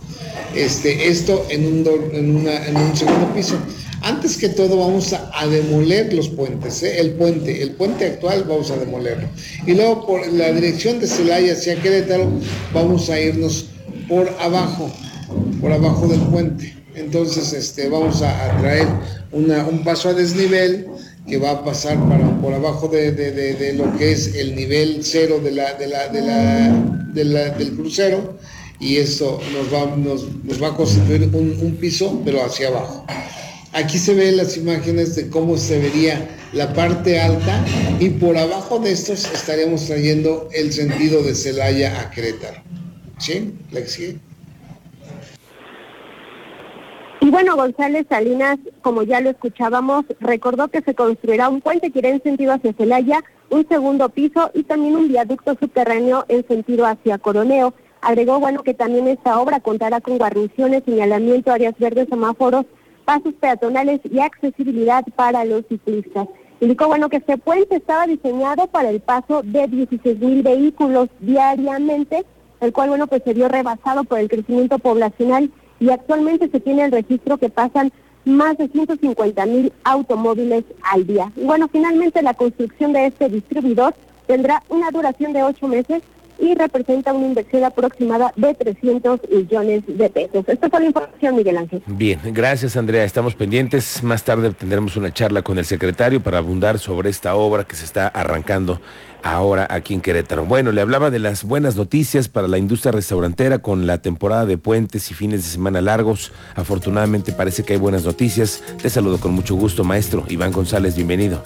Este, 0.56 1.08
esto 1.08 1.46
en 1.50 1.68
un, 1.68 1.88
en, 2.14 2.48
en 2.48 2.78
un 2.78 2.98
segundo 2.98 3.32
piso. 3.36 3.58
Antes 4.02 4.38
que 4.38 4.50
todo 4.50 4.78
vamos 4.78 5.14
a, 5.14 5.48
demoler 5.48 6.14
los 6.14 6.30
puentes, 6.30 6.82
¿eh? 6.82 7.00
el 7.00 7.12
puente, 7.12 7.62
el 7.62 7.72
puente 7.72 8.06
actual 8.06 8.46
vamos 8.48 8.72
a 8.72 8.78
demolerlo. 8.78 9.28
Y 9.68 9.74
luego 9.74 10.08
por 10.08 10.28
la 10.34 10.52
dirección 10.52 11.00
de 11.00 11.08
Celaya 11.08 11.54
hacia 11.54 11.80
Querétaro 11.82 12.28
vamos 12.74 13.10
a 13.12 13.20
irnos 13.20 13.68
por 14.08 14.30
abajo, 14.40 14.92
por 15.62 15.72
abajo 15.72 16.08
del 16.08 16.22
puente. 16.22 16.76
Entonces 16.96 17.54
este, 17.54 17.90
vamos 17.90 18.22
a, 18.22 18.58
traer 18.60 18.88
un 19.32 19.84
paso 19.84 20.10
a 20.10 20.14
desnivel 20.14 20.88
que 21.28 21.38
va 21.38 21.52
a 21.52 21.64
pasar 21.64 21.98
para, 22.08 22.42
por 22.42 22.54
abajo 22.54 22.88
de, 22.88 23.74
lo 23.78 23.96
que 23.98 24.12
es 24.14 24.34
el 24.36 24.56
nivel 24.56 25.00
cero 25.04 25.40
de 25.44 25.52
la, 25.52 25.74
del 27.14 27.76
crucero 27.76 28.38
y 28.80 28.98
eso 28.98 29.40
nos 29.54 29.74
va, 29.74 29.96
nos, 29.96 30.26
va 30.62 30.70
a 30.70 30.76
constituir 30.76 31.30
un, 31.34 31.58
un 31.62 31.76
piso, 31.76 32.22
pero 32.24 32.44
hacia 32.44 32.70
abajo. 32.70 33.06
Aquí 33.74 34.00
se 34.00 34.14
ven 34.14 34.38
las 34.38 34.58
imágenes 34.58 35.16
de 35.16 35.30
cómo 35.30 35.58
se 35.58 35.78
vería 35.80 36.28
la 36.54 36.74
parte 36.74 37.20
alta 37.20 37.64
y 38.00 38.10
por 38.10 38.38
abajo 38.38 38.80
de 38.80 38.92
estos 38.92 39.26
estaríamos 39.32 39.86
trayendo 39.86 40.50
el 40.54 40.72
sentido 40.72 41.22
de 41.22 41.36
Celaya 41.36 42.00
a 42.00 42.10
Querétaro. 42.10 42.64
¿Sí? 43.18 43.54
¿La 43.72 43.82
Y 47.20 47.30
bueno, 47.30 47.56
González 47.56 48.06
Salinas, 48.10 48.58
como 48.82 49.04
ya 49.04 49.22
lo 49.22 49.32
escuchábamos, 49.32 50.06
recordó 50.20 50.68
que 50.70 50.82
se 50.82 50.96
construirá 50.96 51.50
un 51.50 51.62
puente 51.62 51.92
que 51.92 52.00
irá 52.00 52.10
en 52.10 52.24
sentido 52.24 52.54
hacia 52.54 52.74
Celaya, 52.74 53.24
un 53.50 53.68
segundo 53.68 54.10
piso 54.10 54.52
y 54.54 54.64
también 54.64 54.96
un 54.96 55.08
viaducto 55.08 55.56
subterráneo 55.60 56.26
en 56.28 56.48
sentido 56.48 56.86
hacia 56.86 57.18
Coroneo. 57.18 57.74
Agregó, 58.02 58.40
bueno, 58.40 58.64
que 58.64 58.74
también 58.74 59.08
esta 59.08 59.40
obra 59.40 59.60
contará 59.60 60.00
con 60.02 60.18
guarniciones, 60.18 60.84
señalamiento, 60.86 61.52
áreas 61.52 61.78
verdes, 61.80 62.08
semáforos 62.10 62.66
pasos 63.08 63.34
peatonales 63.36 64.02
y 64.04 64.20
accesibilidad 64.20 65.02
para 65.16 65.46
los 65.46 65.66
ciclistas. 65.68 66.28
Indicó, 66.60 66.88
bueno, 66.88 67.08
que 67.08 67.18
este 67.18 67.38
puente 67.38 67.78
estaba 67.78 68.06
diseñado 68.06 68.68
para 68.68 68.90
el 68.90 69.00
paso 69.00 69.44
de 69.44 69.66
16 69.68 70.20
mil 70.20 70.44
vehículos 70.44 71.08
diariamente, 71.22 72.26
el 72.62 72.74
cual, 72.74 72.90
bueno, 72.90 73.08
pues 73.08 73.24
se 73.24 73.34
vio 73.34 73.48
rebasado 73.48 74.04
por 74.04 74.20
el 74.20 74.30
crecimiento 74.30 74.80
poblacional 74.80 75.52
y 75.80 75.90
actualmente 75.90 76.50
se 76.50 76.60
tiene 76.60 76.86
el 76.86 76.92
registro 76.92 77.38
que 77.38 77.50
pasan 77.50 77.92
más 78.26 78.58
de 78.58 78.68
150 78.68 79.46
mil 79.46 79.72
automóviles 79.84 80.66
al 80.82 81.08
día. 81.08 81.32
Y 81.36 81.46
bueno, 81.46 81.70
finalmente 81.72 82.22
la 82.22 82.34
construcción 82.34 82.94
de 82.94 83.08
este 83.08 83.30
distribuidor 83.30 83.96
tendrá 84.26 84.64
una 84.70 84.92
duración 84.92 85.34
de 85.34 85.44
ocho 85.44 85.68
meses 85.68 86.04
y 86.40 86.54
representa 86.54 87.14
una 87.14 87.28
inversión 87.28 87.64
aproximada 87.64 88.32
de 88.36 88.54
300 88.54 89.22
millones 89.32 89.84
de 89.88 90.10
pesos. 90.10 90.46
Esta 90.48 90.68
es 90.68 90.74
la 90.74 90.86
información, 90.86 91.36
Miguel 91.36 91.58
Ángel. 91.58 91.82
Bien, 91.88 92.20
gracias 92.26 92.78
Andrea. 92.78 93.04
Estamos 93.04 93.34
pendientes. 93.36 94.04
Más 94.04 94.24
tarde 94.24 94.52
tendremos 94.52 94.98
una 94.98 95.12
charla 95.12 95.42
con 95.42 95.58
el 95.58 95.66
secretario 95.66 96.22
para 96.22 96.38
abundar 96.38 96.80
sobre 96.80 97.10
esta 97.10 97.36
obra 97.36 97.64
que 97.64 97.76
se 97.76 97.86
está 97.86 98.08
arrancando 98.08 98.80
ahora 99.24 99.68
aquí 99.70 99.94
en 99.94 100.02
Querétaro. 100.02 100.46
Bueno, 100.46 100.72
le 100.72 100.82
hablaba 100.82 101.10
de 101.10 101.20
las 101.20 101.44
buenas 101.44 101.76
noticias 101.76 102.28
para 102.30 102.48
la 102.48 102.58
industria 102.58 102.92
restaurantera 102.92 103.60
con 103.60 103.88
la 103.88 104.02
temporada 104.02 104.46
de 104.46 104.58
puentes 104.58 105.12
y 105.12 105.14
fines 105.14 105.44
de 105.44 105.50
semana 105.50 105.82
largos. 105.82 106.32
Afortunadamente 106.56 107.32
parece 107.32 107.64
que 107.64 107.74
hay 107.74 107.80
buenas 107.80 108.06
noticias. 108.06 108.64
Te 108.82 108.90
saludo 108.90 109.20
con 109.20 109.34
mucho 109.34 109.56
gusto, 109.56 109.84
maestro. 109.84 110.24
Iván 110.30 110.52
González, 110.52 110.96
bienvenido. 110.96 111.42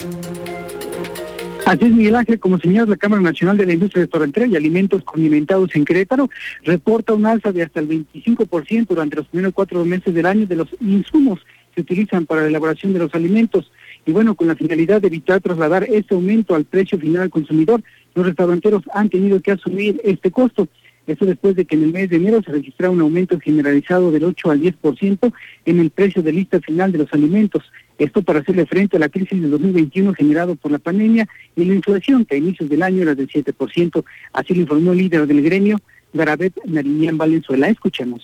Así 1.64 1.84
es, 1.84 1.92
Miguel 1.92 2.16
Ángel, 2.16 2.40
como 2.40 2.58
señala 2.58 2.90
la 2.90 2.96
Cámara 2.96 3.22
Nacional 3.22 3.56
de 3.56 3.66
la 3.66 3.72
Industria 3.72 4.02
Restaurantera 4.02 4.46
y 4.46 4.56
Alimentos 4.56 5.04
Condimentados 5.04 5.74
en 5.76 5.84
Querétaro, 5.84 6.28
reporta 6.64 7.14
un 7.14 7.24
alza 7.24 7.52
de 7.52 7.62
hasta 7.62 7.78
el 7.78 7.88
25% 7.88 8.88
durante 8.88 9.16
los 9.16 9.26
primeros 9.28 9.54
cuatro 9.54 9.84
meses 9.84 10.12
del 10.12 10.26
año 10.26 10.46
de 10.46 10.56
los 10.56 10.68
insumos 10.80 11.38
que 11.74 11.82
utilizan 11.82 12.26
para 12.26 12.42
la 12.42 12.48
elaboración 12.48 12.92
de 12.92 12.98
los 12.98 13.14
alimentos. 13.14 13.70
Y 14.04 14.12
bueno, 14.12 14.34
con 14.34 14.48
la 14.48 14.56
finalidad 14.56 15.00
de 15.00 15.06
evitar 15.06 15.40
trasladar 15.40 15.84
este 15.84 16.14
aumento 16.14 16.54
al 16.54 16.64
precio 16.64 16.98
final 16.98 17.22
al 17.22 17.30
consumidor, 17.30 17.82
los 18.14 18.26
restauranteros 18.26 18.82
han 18.92 19.08
tenido 19.08 19.40
que 19.40 19.52
asumir 19.52 20.00
este 20.04 20.30
costo. 20.30 20.68
Esto 21.06 21.26
después 21.26 21.56
de 21.56 21.64
que 21.64 21.74
en 21.74 21.84
el 21.84 21.92
mes 21.92 22.10
de 22.10 22.16
enero 22.16 22.42
se 22.42 22.52
registrara 22.52 22.90
un 22.90 23.00
aumento 23.00 23.38
generalizado 23.40 24.12
del 24.12 24.24
8 24.24 24.50
al 24.50 24.60
10% 24.60 25.32
en 25.64 25.80
el 25.80 25.90
precio 25.90 26.22
de 26.22 26.32
lista 26.32 26.60
final 26.60 26.92
de 26.92 26.98
los 26.98 27.12
alimentos. 27.12 27.64
Esto 27.98 28.22
para 28.22 28.40
hacerle 28.40 28.66
frente 28.66 28.96
a 28.96 29.00
la 29.00 29.08
crisis 29.08 29.40
del 29.40 29.50
2021 29.50 30.14
generado 30.14 30.54
por 30.54 30.70
la 30.70 30.78
pandemia 30.78 31.28
y 31.56 31.64
la 31.64 31.74
inflación 31.74 32.24
que 32.24 32.36
a 32.36 32.38
inicios 32.38 32.68
del 32.68 32.82
año 32.82 33.02
era 33.02 33.14
del 33.14 33.28
7%. 33.28 34.04
Así 34.32 34.54
lo 34.54 34.60
informó 34.60 34.92
el 34.92 34.98
líder 34.98 35.26
del 35.26 35.42
gremio, 35.42 35.78
Garabet 36.12 36.54
Nariñán 36.64 37.18
Valenzuela. 37.18 37.68
Escuchemos. 37.68 38.22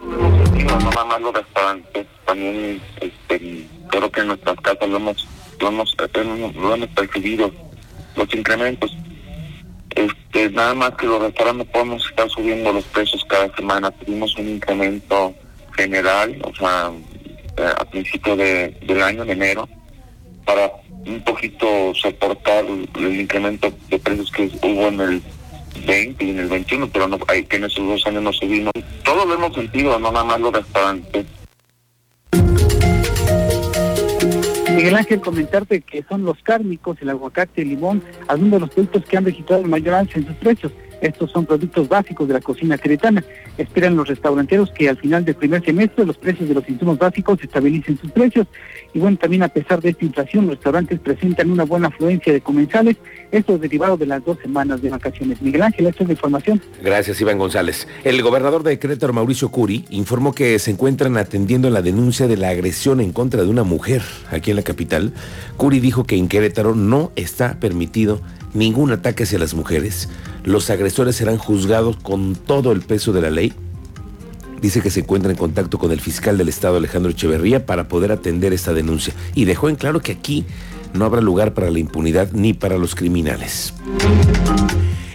No 0.00 0.78
nada 0.78 1.04
más 1.04 1.20
los 1.20 1.34
restaurantes, 1.34 2.06
también 2.26 2.80
este, 3.00 3.66
creo 3.88 4.10
que 4.10 4.20
en 4.20 4.28
nuestras 4.28 4.56
casas 4.60 4.88
lo 4.88 4.96
hemos, 4.96 5.26
lo 5.60 5.68
hemos, 5.68 5.96
lo 6.54 6.74
hemos 6.74 6.88
percibido, 6.88 7.52
los 8.16 8.34
incrementos 8.34 8.94
este, 9.94 10.50
nada 10.50 10.74
más 10.74 10.92
que 10.92 11.06
los 11.06 11.22
restaurantes 11.22 11.68
podemos 11.68 12.04
estar 12.08 12.28
subiendo 12.28 12.72
los 12.72 12.84
precios 12.86 13.24
cada 13.28 13.54
semana. 13.54 13.90
Tuvimos 13.92 14.36
un 14.36 14.48
incremento 14.48 15.34
general, 15.76 16.36
o 16.42 16.54
sea, 16.54 16.90
eh, 17.56 17.72
a 17.78 17.84
principio 17.84 18.36
de, 18.36 18.76
del 18.82 19.02
año, 19.02 19.24
de 19.24 19.32
enero, 19.32 19.68
para 20.44 20.70
un 21.06 21.22
poquito 21.22 21.94
soportar 21.94 22.64
el, 22.64 23.20
incremento 23.20 23.72
de 23.88 23.98
precios 23.98 24.30
que 24.32 24.50
hubo 24.62 24.88
en 24.88 25.00
el 25.00 25.22
20 25.86 26.24
y 26.24 26.30
en 26.30 26.38
el 26.40 26.48
21, 26.48 26.88
pero 26.88 27.06
no, 27.06 27.18
hay, 27.28 27.44
que 27.44 27.56
en 27.56 27.64
esos 27.64 27.86
dos 27.86 28.06
años 28.06 28.22
no 28.22 28.32
subimos. 28.32 28.72
Todo 29.04 29.26
lo 29.26 29.34
hemos 29.34 29.54
sentido, 29.54 29.98
no 30.00 30.10
nada 30.10 30.24
más 30.24 30.40
los 30.40 30.52
restaurantes. 30.52 31.26
Miguel 34.84 34.98
Ángel, 34.98 35.20
comentarte 35.22 35.80
que 35.80 36.04
son 36.06 36.26
los 36.26 36.42
cárnicos, 36.42 36.98
el 37.00 37.08
aguacate, 37.08 37.62
el 37.62 37.70
limón, 37.70 38.02
algunos 38.28 38.52
de 38.52 38.60
los 38.60 38.68
productos 38.68 39.02
que 39.06 39.16
han 39.16 39.24
registrado 39.24 39.62
el 39.62 39.68
mayor 39.68 39.94
alza 39.94 40.18
en 40.18 40.26
sus 40.26 40.36
precios. 40.36 40.72
Estos 41.04 41.30
son 41.30 41.44
productos 41.44 41.86
básicos 41.86 42.26
de 42.26 42.32
la 42.32 42.40
cocina 42.40 42.78
queretana. 42.78 43.22
Esperan 43.58 43.94
los 43.94 44.08
restauranteros 44.08 44.70
que 44.70 44.88
al 44.88 44.96
final 44.96 45.22
del 45.22 45.34
primer 45.34 45.62
semestre 45.62 46.06
los 46.06 46.16
precios 46.16 46.48
de 46.48 46.54
los 46.54 46.66
insumos 46.66 46.98
básicos 46.98 47.38
estabilicen 47.42 47.98
sus 47.98 48.10
precios. 48.10 48.46
Y 48.94 49.00
bueno, 49.00 49.18
también 49.18 49.42
a 49.42 49.48
pesar 49.48 49.82
de 49.82 49.90
esta 49.90 50.02
inflación, 50.02 50.46
los 50.46 50.54
restaurantes 50.54 50.98
presentan 51.00 51.50
una 51.50 51.64
buena 51.64 51.88
afluencia 51.88 52.32
de 52.32 52.40
comensales. 52.40 52.96
Esto 53.30 53.56
es 53.56 53.60
derivado 53.60 53.98
de 53.98 54.06
las 54.06 54.24
dos 54.24 54.38
semanas 54.40 54.80
de 54.80 54.88
vacaciones. 54.88 55.42
Miguel 55.42 55.60
Ángel, 55.60 55.88
esta 55.88 56.04
es 56.04 56.08
la 56.08 56.14
información. 56.14 56.62
Gracias, 56.82 57.20
Iván 57.20 57.36
González. 57.36 57.86
El 58.02 58.22
gobernador 58.22 58.62
de 58.62 58.78
Querétaro, 58.78 59.12
Mauricio 59.12 59.50
Curi, 59.50 59.84
informó 59.90 60.32
que 60.32 60.58
se 60.58 60.70
encuentran 60.70 61.18
atendiendo 61.18 61.68
la 61.68 61.82
denuncia 61.82 62.28
de 62.28 62.38
la 62.38 62.48
agresión 62.48 63.02
en 63.02 63.12
contra 63.12 63.42
de 63.42 63.50
una 63.50 63.62
mujer 63.62 64.00
aquí 64.30 64.52
en 64.52 64.56
la 64.56 64.62
capital. 64.62 65.12
Curi 65.58 65.80
dijo 65.80 66.04
que 66.04 66.16
en 66.16 66.28
Querétaro 66.28 66.74
no 66.74 67.12
está 67.14 67.60
permitido 67.60 68.22
ningún 68.54 68.92
ataque 68.92 69.24
hacia 69.24 69.38
las 69.38 69.54
mujeres. 69.54 70.08
Los 70.44 70.70
agresores 70.70 71.16
serán 71.16 71.36
juzgados 71.36 71.96
con 71.96 72.34
todo 72.34 72.72
el 72.72 72.80
peso 72.80 73.12
de 73.12 73.20
la 73.20 73.30
ley. 73.30 73.52
Dice 74.62 74.80
que 74.80 74.90
se 74.90 75.00
encuentra 75.00 75.30
en 75.30 75.36
contacto 75.36 75.78
con 75.78 75.92
el 75.92 76.00
fiscal 76.00 76.38
del 76.38 76.48
Estado, 76.48 76.78
Alejandro 76.78 77.10
Echeverría, 77.10 77.66
para 77.66 77.88
poder 77.88 78.12
atender 78.12 78.52
esta 78.52 78.72
denuncia. 78.72 79.12
Y 79.34 79.44
dejó 79.44 79.68
en 79.68 79.76
claro 79.76 80.00
que 80.00 80.12
aquí 80.12 80.46
no 80.94 81.04
habrá 81.04 81.20
lugar 81.20 81.52
para 81.52 81.70
la 81.70 81.78
impunidad 81.78 82.32
ni 82.32 82.54
para 82.54 82.78
los 82.78 82.94
criminales. 82.94 83.74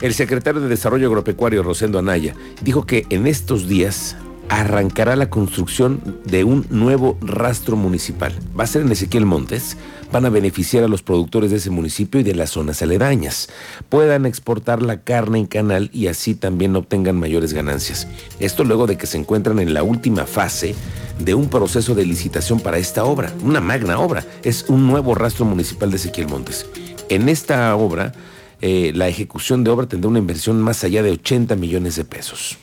El 0.01 0.13
secretario 0.13 0.61
de 0.61 0.69
Desarrollo 0.69 1.07
Agropecuario, 1.07 1.63
Rosendo 1.63 1.99
Anaya, 1.99 2.35
dijo 2.61 2.85
que 2.85 3.05
en 3.09 3.27
estos 3.27 3.67
días 3.67 4.15
arrancará 4.49 5.15
la 5.15 5.29
construcción 5.29 6.01
de 6.25 6.43
un 6.43 6.65
nuevo 6.69 7.17
rastro 7.21 7.75
municipal. 7.75 8.33
Va 8.59 8.63
a 8.63 8.67
ser 8.67 8.81
en 8.81 8.91
Ezequiel 8.91 9.25
Montes. 9.25 9.77
Van 10.11 10.25
a 10.25 10.29
beneficiar 10.29 10.83
a 10.83 10.87
los 10.87 11.03
productores 11.03 11.51
de 11.51 11.57
ese 11.57 11.69
municipio 11.69 12.19
y 12.19 12.23
de 12.23 12.33
las 12.33 12.49
zonas 12.49 12.81
aledañas. 12.81 13.49
Puedan 13.89 14.25
exportar 14.25 14.81
la 14.81 15.01
carne 15.01 15.37
en 15.37 15.45
canal 15.45 15.91
y 15.93 16.07
así 16.07 16.33
también 16.33 16.75
obtengan 16.75 17.15
mayores 17.15 17.53
ganancias. 17.53 18.07
Esto 18.39 18.63
luego 18.63 18.87
de 18.87 18.97
que 18.97 19.05
se 19.05 19.19
encuentran 19.19 19.59
en 19.59 19.75
la 19.75 19.83
última 19.83 20.25
fase 20.25 20.73
de 21.19 21.35
un 21.35 21.47
proceso 21.47 21.93
de 21.93 22.05
licitación 22.05 22.59
para 22.59 22.79
esta 22.79 23.03
obra, 23.03 23.31
una 23.43 23.61
magna 23.61 23.99
obra. 23.99 24.25
Es 24.43 24.65
un 24.67 24.87
nuevo 24.87 25.13
rastro 25.13 25.45
municipal 25.45 25.91
de 25.91 25.97
Ezequiel 25.97 26.27
Montes. 26.27 26.65
En 27.09 27.29
esta 27.29 27.75
obra, 27.75 28.13
eh, 28.61 28.91
la 28.95 29.07
ejecución 29.07 29.63
de 29.63 29.69
obra 29.69 29.87
tendrá 29.87 30.09
una 30.09 30.19
inversión 30.19 30.59
más 30.59 30.83
allá 30.83 31.03
de 31.03 31.11
80 31.11 31.55
millones 31.55 31.95
de 31.95 32.03
pesos 32.03 32.57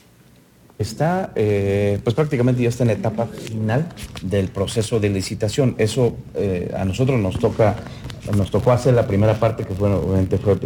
está, 0.78 1.32
eh, 1.34 1.98
pues 2.04 2.14
prácticamente 2.14 2.62
ya 2.62 2.68
está 2.68 2.84
en 2.84 2.88
la 2.88 2.94
etapa 2.94 3.26
final 3.26 3.88
del 4.22 4.48
proceso 4.48 5.00
de 5.00 5.08
licitación. 5.08 5.74
Eso 5.78 6.16
eh, 6.34 6.72
a 6.76 6.84
nosotros 6.84 7.18
nos 7.18 7.38
toca 7.38 7.76
nos 8.34 8.50
tocó 8.50 8.72
hacer 8.72 8.94
la 8.94 9.06
primera 9.06 9.34
parte, 9.34 9.64
que 9.64 9.74
fue, 9.74 9.92
obviamente 9.92 10.38
fue 10.38 10.56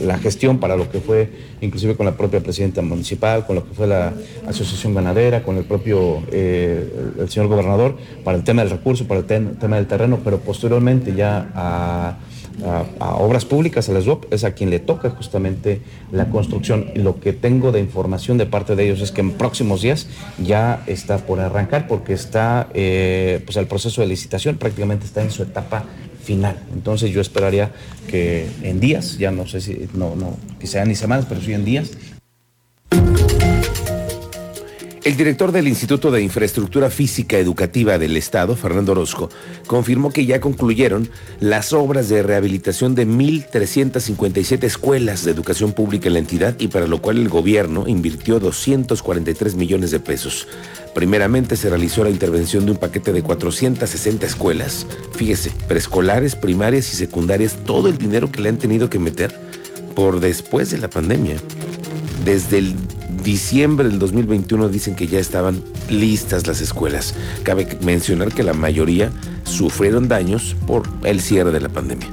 la, 0.00 0.18
gestión 0.18 0.58
para 0.58 0.76
lo 0.76 0.90
que 0.90 1.00
fue, 1.00 1.28
inclusive 1.60 1.96
con 1.96 2.06
la 2.06 2.16
propia 2.16 2.40
presidenta 2.40 2.82
municipal, 2.82 3.46
con 3.46 3.56
lo 3.56 3.66
que 3.66 3.74
fue 3.74 3.86
la 3.86 4.12
asociación 4.46 4.94
ganadera, 4.94 5.42
con 5.42 5.56
el 5.56 5.64
propio 5.64 6.22
eh, 6.30 7.12
el 7.18 7.28
señor 7.28 7.48
gobernador, 7.48 7.96
para 8.22 8.36
el 8.36 8.44
tema 8.44 8.62
del 8.62 8.70
recurso, 8.70 9.06
para 9.06 9.20
el 9.20 9.26
tema 9.26 9.76
del 9.76 9.86
terreno, 9.86 10.20
pero 10.22 10.38
posteriormente 10.38 11.14
ya 11.14 11.50
a 11.54 12.18
a, 13.00 13.16
obras 13.16 13.44
públicas, 13.44 13.88
a 13.88 13.92
las 13.92 14.06
UOP, 14.06 14.32
es 14.32 14.44
a 14.44 14.52
quien 14.52 14.70
le 14.70 14.78
toca 14.78 15.10
justamente 15.10 15.80
la 16.10 16.30
construcción. 16.30 16.90
Lo 16.94 17.20
que 17.20 17.32
tengo 17.32 17.72
de 17.72 17.80
información 17.80 18.38
de 18.38 18.46
parte 18.46 18.76
de 18.76 18.84
ellos 18.84 19.00
es 19.00 19.12
que 19.12 19.20
en 19.20 19.32
próximos 19.32 19.82
días 19.82 20.06
ya 20.42 20.82
está 20.86 21.18
por 21.18 21.40
arrancar 21.40 21.86
porque 21.86 22.12
está, 22.12 22.68
eh, 22.74 23.42
pues 23.44 23.56
el 23.56 23.66
proceso 23.66 24.00
de 24.00 24.06
licitación 24.06 24.56
prácticamente 24.56 25.06
está 25.06 25.22
en 25.22 25.30
su 25.30 25.42
etapa 25.42 25.84
final. 26.22 26.56
Entonces 26.72 27.10
yo 27.10 27.20
esperaría 27.20 27.72
que 28.08 28.48
en 28.62 28.80
días, 28.80 29.18
ya 29.18 29.30
no 29.30 29.46
sé 29.46 29.60
si, 29.60 29.88
no, 29.94 30.14
no, 30.14 30.36
que 30.58 30.84
ni 30.84 30.94
semanas, 30.94 31.26
pero 31.28 31.40
sí 31.40 31.52
en 31.52 31.64
días, 31.64 31.90
el 35.04 35.16
director 35.16 35.50
del 35.50 35.66
Instituto 35.66 36.12
de 36.12 36.22
Infraestructura 36.22 36.88
Física 36.88 37.36
Educativa 37.36 37.98
del 37.98 38.16
Estado, 38.16 38.54
Fernando 38.54 38.92
Orozco, 38.92 39.30
confirmó 39.66 40.12
que 40.12 40.26
ya 40.26 40.40
concluyeron 40.40 41.08
las 41.40 41.72
obras 41.72 42.08
de 42.08 42.22
rehabilitación 42.22 42.94
de 42.94 43.06
1.357 43.06 44.62
escuelas 44.62 45.24
de 45.24 45.32
educación 45.32 45.72
pública 45.72 46.06
en 46.06 46.12
la 46.12 46.18
entidad 46.20 46.54
y 46.60 46.68
para 46.68 46.86
lo 46.86 47.02
cual 47.02 47.18
el 47.18 47.28
gobierno 47.28 47.88
invirtió 47.88 48.38
243 48.38 49.56
millones 49.56 49.90
de 49.90 49.98
pesos. 49.98 50.46
Primeramente 50.94 51.56
se 51.56 51.68
realizó 51.68 52.04
la 52.04 52.10
intervención 52.10 52.64
de 52.64 52.72
un 52.72 52.78
paquete 52.78 53.12
de 53.12 53.22
460 53.22 54.24
escuelas. 54.24 54.86
Fíjese, 55.16 55.50
preescolares, 55.66 56.36
primarias 56.36 56.92
y 56.92 56.96
secundarias, 56.96 57.56
todo 57.66 57.88
el 57.88 57.98
dinero 57.98 58.30
que 58.30 58.40
le 58.40 58.50
han 58.50 58.58
tenido 58.58 58.88
que 58.88 59.00
meter 59.00 59.34
por 59.96 60.20
después 60.20 60.70
de 60.70 60.78
la 60.78 60.88
pandemia. 60.88 61.36
Desde 62.24 62.58
el 62.58 62.76
diciembre 63.22 63.88
del 63.88 63.98
2021 63.98 64.68
dicen 64.68 64.94
que 64.94 65.06
ya 65.06 65.18
estaban 65.18 65.62
listas 65.88 66.46
las 66.46 66.60
escuelas. 66.60 67.14
Cabe 67.42 67.66
mencionar 67.82 68.32
que 68.32 68.42
la 68.42 68.52
mayoría 68.52 69.10
sufrieron 69.44 70.08
daños 70.08 70.56
por 70.66 70.88
el 71.04 71.20
cierre 71.20 71.52
de 71.52 71.60
la 71.60 71.68
pandemia. 71.68 72.08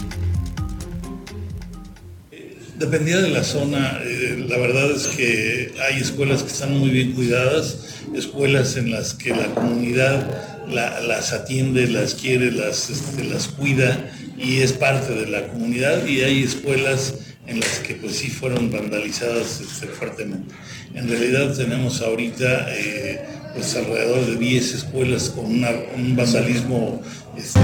Dependía 2.77 3.17
de 3.17 3.29
la 3.29 3.43
zona, 3.43 3.99
eh, 4.03 4.45
la 4.47 4.57
verdad 4.57 4.89
es 4.91 5.07
que 5.07 5.73
hay 5.89 5.99
escuelas 5.99 6.43
que 6.43 6.51
están 6.51 6.77
muy 6.77 6.89
bien 6.89 7.11
cuidadas, 7.11 7.97
escuelas 8.15 8.77
en 8.77 8.91
las 8.91 9.13
que 9.13 9.31
la 9.31 9.53
comunidad 9.53 10.25
las 10.69 11.33
atiende, 11.33 11.87
las 11.87 12.13
quiere, 12.13 12.51
las, 12.51 12.89
este, 12.89 13.23
las 13.25 13.47
cuida 13.47 14.09
y 14.37 14.59
es 14.59 14.71
parte 14.73 15.13
de 15.13 15.27
la 15.27 15.47
comunidad 15.47 16.05
y 16.05 16.21
hay 16.21 16.43
escuelas 16.43 17.15
en 17.49 17.59
las 17.59 17.79
que 17.79 17.95
pues 17.95 18.17
sí 18.17 18.29
fueron 18.29 18.71
vandalizadas 18.71 19.61
este, 19.61 19.87
fuertemente. 19.87 20.53
En 20.93 21.09
realidad 21.09 21.55
tenemos 21.55 22.01
ahorita 22.01 22.67
eh, 22.69 23.19
pues 23.53 23.75
alrededor 23.75 24.25
de 24.25 24.35
10 24.37 24.73
escuelas 24.75 25.29
con 25.29 25.45
un 25.45 26.15
vandalismo... 26.15 27.01
Este, 27.37 27.59